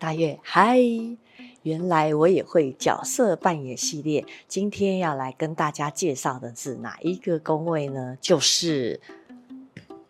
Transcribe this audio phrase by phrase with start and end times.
[0.00, 0.78] 大月，嗨，
[1.60, 4.24] 原来我也会角色扮演系列。
[4.48, 8.16] 今天要来跟大家介绍的是哪一个宫位呢？
[8.18, 8.98] 就是。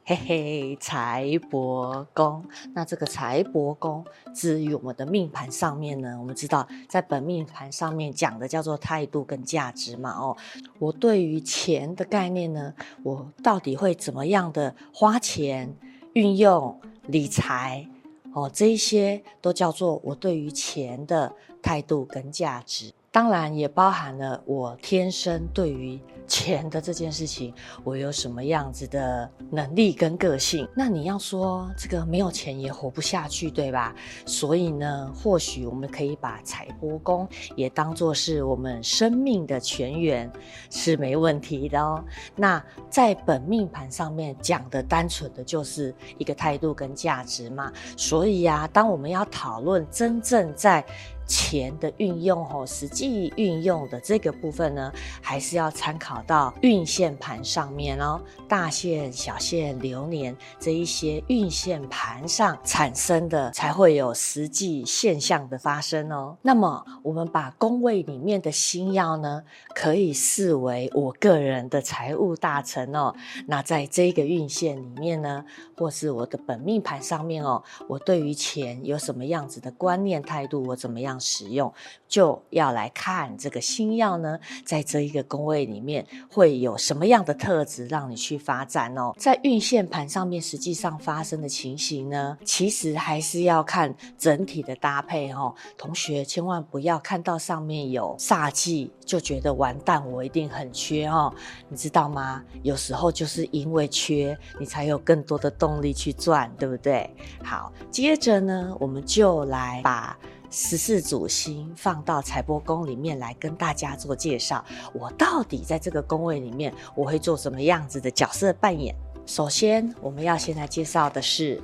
[0.04, 2.45] 嘿嘿，财帛宫。
[2.72, 10.12] 那这个财帛宫，至于我们的命盘上面呢，我们知道在本命盘上面讲的叫做态度跟价值嘛。
[10.12, 10.36] 哦，
[10.79, 12.72] 我对于钱的概念呢，
[13.02, 15.75] 我到底会怎么样的花钱、
[16.12, 17.88] 运用、理财？
[18.32, 22.93] 哦，这一些都叫做我对于钱的态度跟价值。
[23.12, 25.98] 当然也包含了我天生对于
[26.30, 27.52] 钱的这件事情，
[27.82, 30.66] 我有什么样子的能力跟个性。
[30.76, 33.92] 那你要说这个没有钱也活不下去，对吧？
[34.25, 40.30] 所以呢，或许我们可以把财帛宫也当作是我们生命的泉源，
[40.70, 42.02] 是没问题的哦。
[42.36, 47.72] 那在本命盘上面讲的单纯的就是一个态度跟价值嘛。
[47.97, 50.84] 所以呀，当我们要讨论真正在
[51.31, 54.92] 钱的运用哦，实际运用的这个部分呢，
[55.23, 66.36] 还是要参考到运线盘上面哦，大限、小限、流年这一些运线盘上产生的，才会有实际现象的发生哦。
[66.42, 73.14] 那么，我们把宫位里面的星曜呢，可以视为我个人的财务大臣哦。
[73.47, 75.45] 那在这个运线里面呢，
[75.77, 81.72] 或是我的本命盘上面哦，我对于钱有什么样子的观念态度，我怎么样使用，
[82.08, 89.12] 就要来看这个星曜呢，在这一个宫位里面会有什么样的特质让你去发展哦。
[89.18, 95.54] 在运线盘上面实际上发生的情形呢，其实还是要看整体的搭配哦。
[95.77, 101.32] 同学千万不要看到上面有煞气就觉得完蛋，我一定很缺哦，
[101.68, 102.42] 你知道吗？
[102.62, 107.08] 有时候就是因为缺，你才有更多的动力去赚，对不对？
[107.42, 110.18] 好，接着呢，我们就来把。
[110.50, 118.92] 十四主星放到财帛宫里面来跟大家做介绍，我到底在这个宫位里面我会做什么样子的角色扮演？
[119.27, 121.62] 首先，我们要先来介绍的是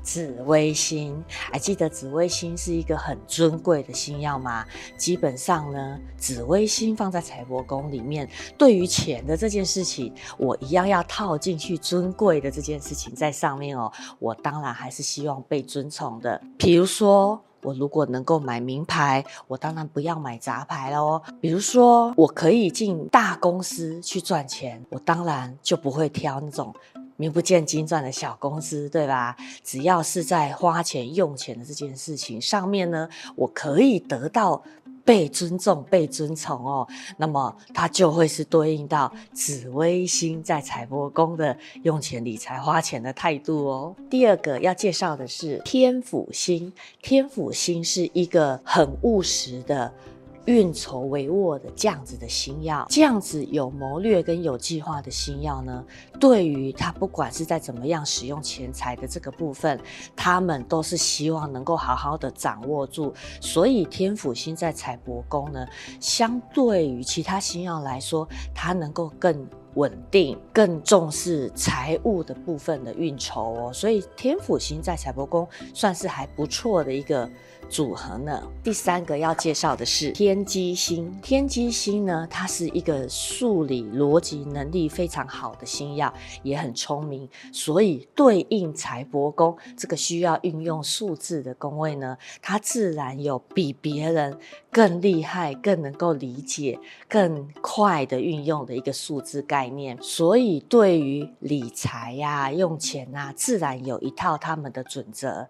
[0.00, 1.20] 紫微星。
[1.28, 4.64] 还记得紫微星是一个很尊贵的星曜吗？
[4.96, 13.90] 基本上呢，紫微星放在财帛宫里面，对于钱的这件事情，我一样要套进去尊贵的这件事情在上面哦。
[14.20, 17.42] 我当然还是希望被尊崇的，比如说。
[17.62, 21.20] 我如果能够买名牌，我当然不要买杂牌喽。
[21.40, 26.74] 比如说，我可以进大公司去赚钱，我当然就不会挑那种
[27.16, 29.36] 名不见经传的小公司，对吧？
[29.64, 34.62] 只要是在花钱用钱的这件事情上面呢，我可以得到。
[35.08, 36.86] 被尊重、被尊崇哦，
[37.16, 43.96] 那么它就会是对应到紫微星在财帛宫的用钱、理财、花钱的态度哦。
[44.10, 46.70] 第二个要介绍的是天府星，
[47.00, 49.90] 天府星是一个很务实的。
[50.48, 55.84] 运筹帷幄的这样子的星曜，这样子有谋略跟有计划的星曜呢，
[56.18, 59.78] 对于他不管是在怎么样使用钱财的这个部分，
[60.16, 63.12] 他们都是希望能够好好的掌握住。
[63.42, 65.66] 所以天府星在财帛宫呢，
[66.00, 73.70] 相对于其他星曜来说，它能够更稳定，更重视财务的部分的运筹哦。
[73.70, 77.30] 所以天府星在财帛宫算是还不错的一个。
[77.68, 78.42] 组合呢？
[78.62, 81.14] 第三个要介绍的是天机星。
[81.22, 86.12] 天机星呢，它是一个数理逻辑能力非常好的星曜，
[86.42, 94.38] 也很聪明，所以对应财帛宫这个需要运用数字的宫位呢，它自然有比别人
[94.70, 99.96] 更厉害、更能够理解、更快的运用的一个数字概念。
[100.00, 105.48] 所以对于理财呀、用钱啊，自然有一套他们的准则。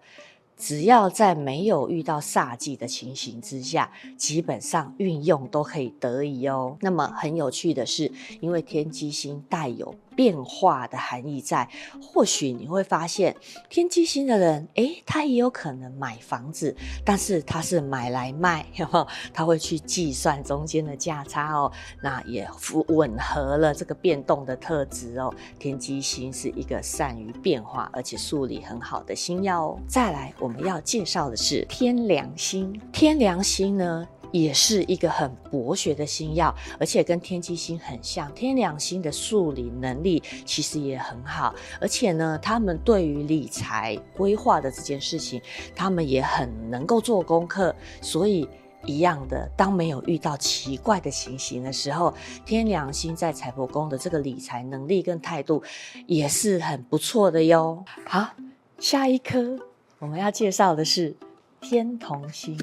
[0.59, 6.77] 只要在没有遇到煞忌的情形之下，基本上运用都可以得宜哦。
[6.81, 8.11] 那么很有趣的是，
[8.41, 11.69] 因为天机星带有变化的含义在，
[12.01, 13.33] 或许你会发现
[13.69, 16.75] 天机星的人，诶，他也有可能买房子，
[17.05, 19.07] 但是他是买来卖，有没有？
[19.33, 21.71] 他会去计算中间的价差哦，
[22.03, 22.45] 那也
[22.89, 25.33] 吻合了这个变动的特质哦。
[25.57, 29.79] 天机星是一个善于变化而且数理很好的星曜哦。
[29.87, 38.31] 再来，我们要介绍的是天梁星，天梁星呢，也是一个很博学的星曜，而且跟天机星很像。
[38.33, 45.41] 天梁星的数理能力其实也很好，而且呢，他们对于理财规划的这件事情，
[45.75, 47.75] 他们也很能够做功课。
[48.01, 48.47] 所以，
[48.85, 52.13] 一样的，当没有遇到奇怪的情形的时候，
[52.45, 55.61] 天梁星在财帛宫的这个理财能力跟态度
[56.07, 57.83] 也是很不错的哟。
[58.05, 58.29] 好，
[58.77, 59.59] 下一颗
[59.99, 61.15] 我们要介绍的是
[61.59, 62.57] 天同星。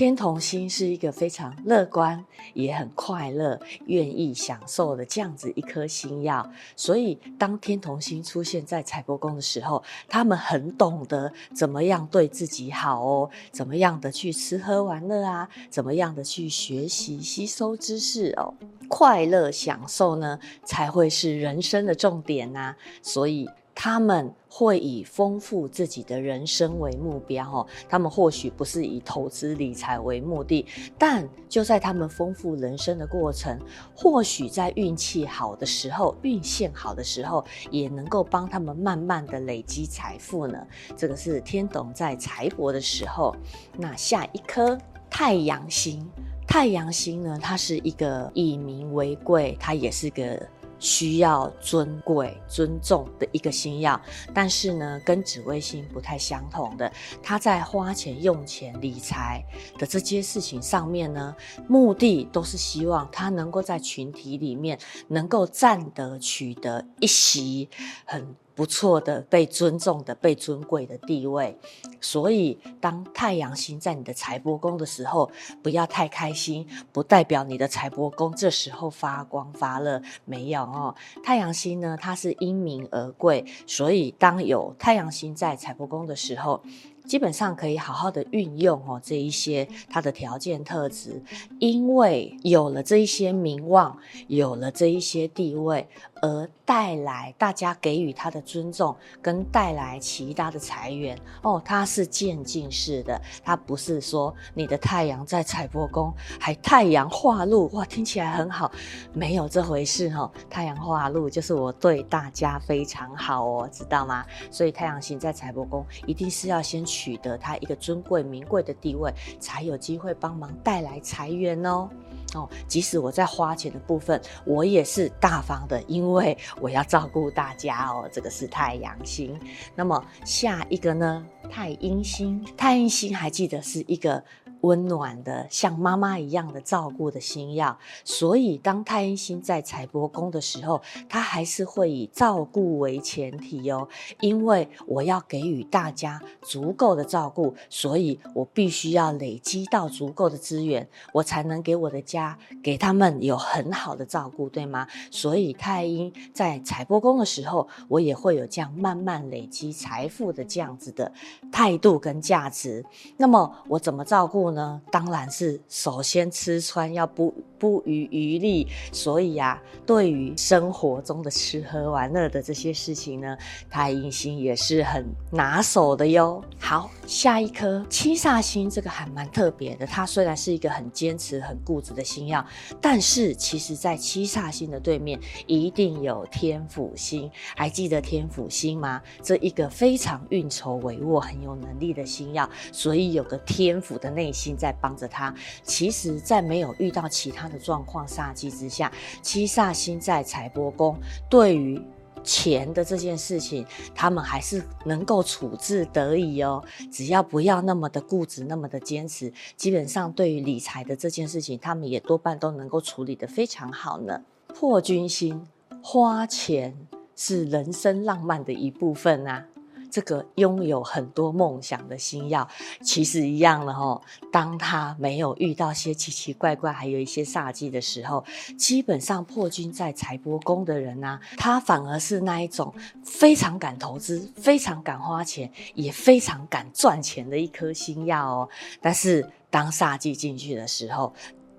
[0.00, 2.24] 天同星是一个非常乐观，
[2.54, 6.50] 也很快乐，愿意享受的这样子一颗星曜。
[6.74, 18.54] 所以，当天同星出现在财帛宫的时候，他们很懂得怎么样对自己好哦，怎么样的去吃喝玩乐啊，怎么样的去学习吸收知识哦，
[18.88, 22.76] 快乐享受呢，才会是人生的重点呐、啊。
[23.02, 23.46] 所以。
[23.82, 30.66] 他们会以丰富自己的人生为目标哦，他们或许不是以投资理财为目的，
[30.98, 33.56] 但就在他们丰富人生的过程，
[33.94, 40.66] 或许在运气好的时候，运线好的时候，也能够帮他们慢慢的累积财富呢。
[40.96, 43.36] 这个是天董在财帛的时候，
[43.78, 44.76] 那下一颗
[45.08, 46.04] 太阳星，
[46.44, 50.44] 太阳星呢，它是一个以民为贵，它也是个。
[50.80, 54.00] 需要尊贵、尊重的一个星耀，
[54.34, 56.90] 但是呢，跟紫微星不太相同的，
[57.22, 59.44] 他在花钱、用钱、理财
[59.78, 61.36] 的这些事情上面呢，
[61.68, 67.68] 目的都是希望他能够在群体里面能够占得、取得一席
[68.04, 68.34] 很。
[68.60, 71.58] 不错的，被尊重的，被尊贵的地位。
[71.98, 75.30] 所以，当太阳星在你的财帛宫的时候，
[75.62, 80.02] 不要太开心，不代表你的财帛宫这时候发光发热。
[80.26, 86.62] 没有哦，太阳星呢，它是因名而贵，所以当有太阳星在财帛宫的时候。
[87.10, 91.20] 基本上可以好好的运用哦，这一些他的条件特质，
[91.58, 93.98] 因为有了这一些名望，
[94.28, 95.88] 有了这一些地位，
[96.22, 108.70] 而带来大家给予他的尊重，跟带来其他的财源哦，它是渐进式的，它不是说你的太阳在财帛宫还太阳化禄，哇，听起来很好，
[109.12, 114.24] 没有这回事哦，太阳化禄就是我对大家非常好哦，知道吗？
[114.48, 116.99] 所以太阳星在财帛宫一定是要先去。
[117.00, 121.88] 取得他一个尊贵名贵的地位，才有机会帮忙带来财源哦。
[122.34, 128.06] 哦，即使我在花钱的部分，我也是大方的，因为我要照顾大家哦。
[128.12, 129.40] 这个是太阳星。
[129.74, 131.26] 那么下一个呢？
[131.50, 132.44] 太阴星。
[132.54, 134.22] 太阴星还记得是一个。
[134.62, 143.88] 温暖的，像妈妈一样的照顾的星曜，所以当太阴星在财帛宫的时候，他还是会以照顾为前提哦。
[144.20, 154.86] 因为我要给予大家足够的照顾，所以我必须要累积到足够的资源，我才能给我的家给他们有很好的照顾，对吗？
[155.10, 161.12] 所以太阴在财帛宫的时候，我也会有这样慢慢累积财富的这样子的
[161.50, 162.84] 态度跟价值。
[163.16, 164.80] 那么我怎么照顾呢？
[164.90, 173.36] 当然是首先吃穿要不不遗余力，所以啊，对于生活中的吃喝玩乐的这些事情呢，
[173.68, 176.42] 太阴星也是很拿手的哟。
[176.58, 179.86] 好，下一颗七煞星，这个还蛮特别的。
[179.86, 182.42] 它虽然是一个很坚持、很固执的星曜，
[182.80, 187.30] 但是其实在七煞星的对面一定有天府星。
[187.54, 189.02] 还记得天府星吗？
[189.22, 195.34] 这一个非常运筹帷幄、很有能力的星曜，所以有个天府的内心在帮着他。
[195.62, 200.96] 其实，在没有遇到其他的状况煞机之下，七煞星在财帛宫，
[201.28, 201.82] 对于
[202.22, 206.62] 钱的这件事情，他们还是能够处置得宜哦。
[206.92, 214.22] 只要不要那么的固执，那么的坚持，基本上对于理财的这件事情，他们也多半都能够处理得非常好呢。
[214.48, 215.46] 破军星，
[215.82, 216.76] 花钱
[217.16, 219.46] 是人生浪漫的一部分啊。
[219.90, 222.46] 这个拥有很多梦想的星曜，
[222.82, 224.02] 其实一样的吼。
[224.32, 228.24] 当他没有遇到些奇奇怪怪，还有一些煞机的时候，
[228.56, 232.72] 基本上破军在财帛宫的人啊，他反而是那一种
[233.04, 238.48] 非常敢投资、非常敢花钱，也非常敢赚钱的一颗星曜哦。
[238.80, 241.12] 但是当煞机进去的时候，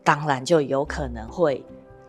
[0.04, 1.64] 当然就有可能会。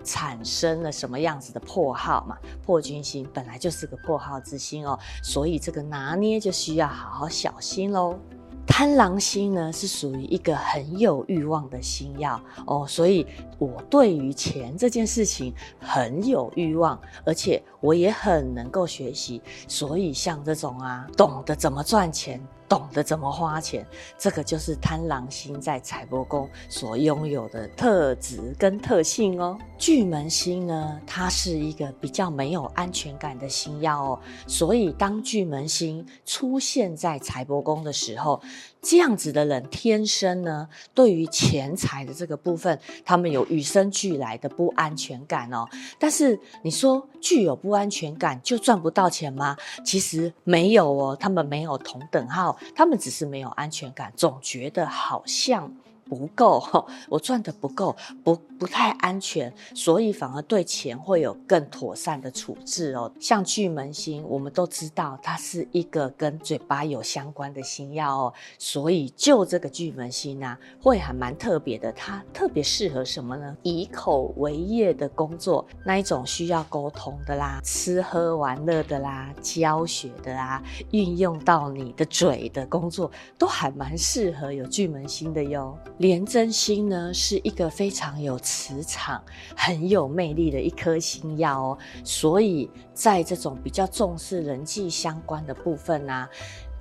[0.04, 2.36] 产生了什么样子的破耗嘛？
[2.64, 8.18] 破军星本来就是个破耗之星哦，所以这个拿捏就需要好好小心喽。
[8.64, 13.26] 贪狼星呢，是属于一个很有欲望的星曜哦，所以
[13.58, 22.40] 我对于钱这件事情很有欲望，而且我也很能够学习，所以像这种啊，懂得怎么赚钱。
[22.72, 23.86] 懂得怎么花钱，
[24.16, 29.58] 这个就是贪狼星在财帛宫所拥有的特质跟特性哦。
[29.76, 38.40] 巨门星呢，它是一个比较没有安全感的星耀哦，所以当巨门星出现在财帛宫的时候，
[38.82, 45.64] 这样子的人天生呢，对于钱财的这个部分，他们有与生俱来的不安全感哦。
[46.00, 49.56] 但是你说具有不安全感就赚不到钱吗？
[49.84, 52.58] 其实没有哦，他们没有同等号。
[52.74, 55.72] 他们只是没有安全感，总觉得好像。
[56.14, 56.62] 不够，
[57.08, 63.10] 我赚的不够，不不太安全，所以反而对钱会有更妥善的处置哦。
[63.18, 71.90] 像巨门星，我们都知道它是一个跟嘴巴有相关的星曜哦，所以就这个巨门星呢、啊，会还蛮特别的。
[71.92, 73.56] 它特别适合什么呢？
[73.62, 85.74] 以口为业的工作，那一种需要沟通的啦，吃喝玩乐的啦，教学的啦，运用到你的嘴的工作，都还蛮适合有巨门星的哟。
[86.02, 89.22] 廉贞星呢，是一个非常有磁场、
[89.56, 96.28] 很有魅力的一颗星耀哦，所以在这种比较重视人际相关的部分、啊。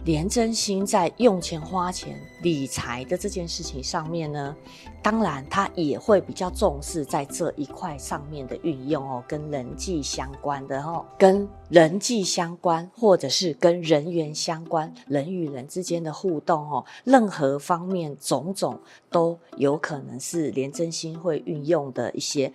[0.03, 4.55] 廉贞星在用钱、花钱、理财的这件事情上面呢，
[4.99, 18.79] 当然他也会比较重视在这一块上面的运用哦，跟人际相关的哦，跟人际相关，或者是跟人缘相关，人与人之间的互动哦，任何方面种种
[19.11, 22.51] 都有可能是廉贞星会运用的一些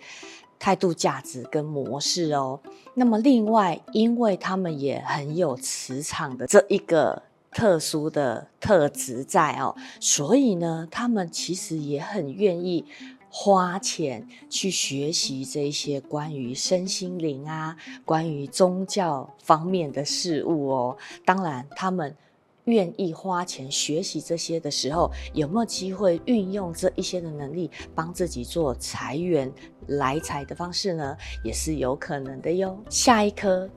[0.59, 2.59] 态度、价值跟模式哦。
[2.93, 7.23] 那么另外，因为他们也很有磁场的这一个。
[7.57, 12.85] 特殊的特质在哦，所以呢，他们其实也很愿意
[13.31, 20.97] 花钱去学习这些关于身心灵啊、关于宗教方面的事物哦。
[21.25, 22.15] 当然，他们
[22.65, 29.51] 愿意花钱学习这些的时候，有没有机会运用这一些的能力，帮自己做财源
[29.87, 31.17] 来财的方式呢？
[31.43, 32.77] 也是有可能的哟。
[32.87, 33.67] 下一颗。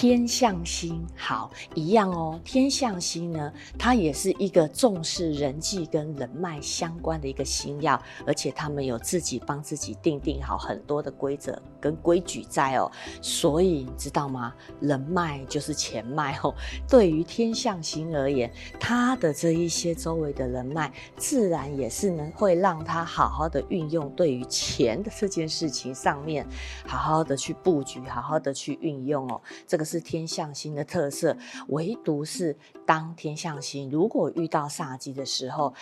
[0.00, 12.88] 天象星好一样哦，天象星呢，它也是一个重视人际跟人脉相关的一个星曜，而且他们有自己帮自己定定好很多的规则跟规矩在哦，
[13.20, 14.54] 所以你知道吗？
[14.80, 16.54] 人脉就是钱脉哦。
[16.88, 26.46] 对于天象星而言，他的这一些周围的人脉，自然也是能会让他好好的运用，对于钱的这件事情上面，
[26.86, 29.40] 好好的去布局，好好的去运用哦。
[29.66, 31.34] 这个是天象星的特色，
[31.68, 32.54] 唯独是
[32.84, 35.72] 当天象星如果遇到煞机的时候，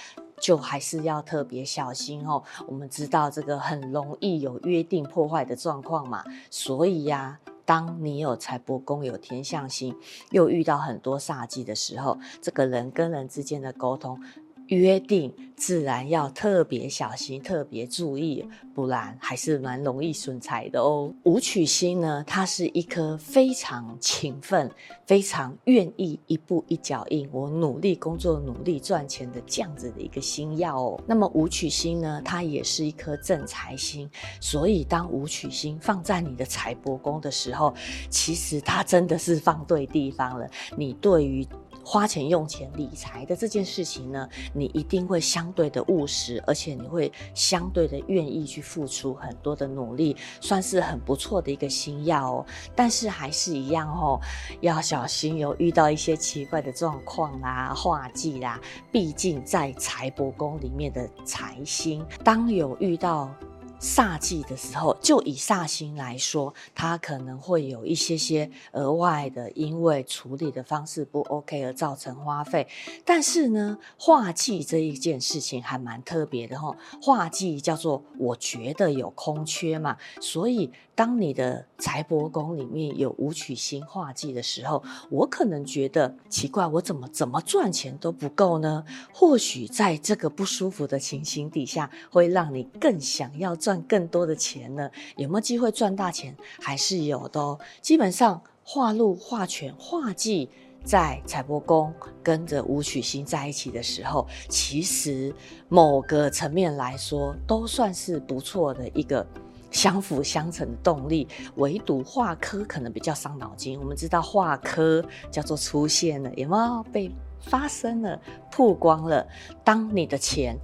[0.40, 2.42] 就还是要特别小心哦。
[2.68, 9.96] 我们知道这个很容易有约定破坏的状况嘛，所以呀、当你有财帛宫有天象星，
[10.30, 14.20] 又遇到很多煞机的时候，这个人跟人之间的沟通。
[14.68, 21.12] 约定自然要特别小心，特别注意，不然还是蛮容易损财的哦。
[21.24, 24.70] 武曲星呢，它是一颗非常勤奋、
[25.06, 31.00] 非常愿意一步一脚印，我努力工作、努力赚钱的这样子的一个星曜哦。
[31.06, 34.08] 那么武曲星呢，它也是一颗正财星，
[34.40, 37.74] 所以当武曲星放在你的财帛宫的时候，
[38.10, 40.46] 其实它真的是放对地方了。
[40.76, 41.46] 你对于
[41.88, 52.46] 花钱、用钱、理财的这件事情呢，你一定会相对的务实，而且你会相对的愿意去付出很多的努力，算是很不错的一个星曜哦。
[52.74, 54.20] 但是还是一样哦，
[54.62, 58.60] 要小心有遇到一些奇怪的状况啦、化忌啦。
[58.90, 63.32] 毕竟在财帛宫里面的财星，当有遇到。
[63.78, 72.66] 煞忌的时候，就以煞星来说，它可能会有一些些额外的，因为处理的方式不 OK 而造成花费。
[73.04, 88.82] 但是呢，化忌这一件事情还蛮特别的吼，化忌叫做我觉得有空缺嘛，所以当你的财帛宫里面有武曲星化忌的时候，我可能觉得奇怪，我怎么怎么赚钱都不够呢？
[89.12, 93.54] 或许在这个不舒服的情形底下，会让你更想要。
[93.66, 94.90] 赚更多的钱呢？
[95.16, 96.36] 有没有机会赚大钱？
[96.60, 97.58] 还是有的哦。
[97.80, 100.48] 基本上化禄、化权、化忌
[100.84, 101.92] 在财帛宫
[102.22, 105.34] 跟着武曲星在一起的时候，其实
[105.68, 109.26] 某个层面来说，都算是不错的一个
[109.70, 111.26] 相辅相成的动力。
[111.56, 113.78] 唯独化科可能比较伤脑筋。
[113.80, 119.26] 我们知道化科叫做出现了，有没有被发生了、曝光了？
[119.64, 120.56] 当你的钱。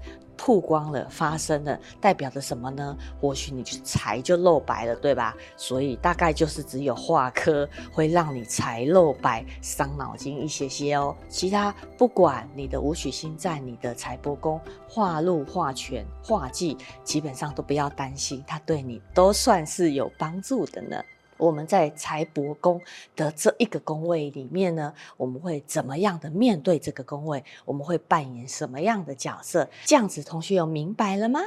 [0.44, 2.98] 曝光了，发生了，代表着什么呢？
[3.20, 5.36] 或许你就财就露白了，对吧？
[5.56, 11.16] 所以大概就是只有化科会让你财露白，伤脑筋一些些哦。
[11.28, 21.00] 其他不管你的武曲星在你的财帛宫化禄、化权、化忌，基本上都不要担心，它对你都算是有帮助的呢。
[21.42, 22.80] 我们在财帛宫
[23.16, 27.42] 的这一个宫位里面呢，我们会怎么样的面对这个宫位？
[27.64, 29.68] 我们会扮演什么样的角色？
[29.84, 31.40] 这样子，同学有明白了吗？